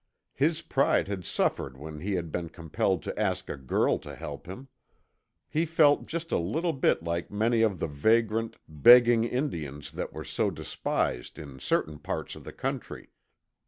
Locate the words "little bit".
6.39-7.03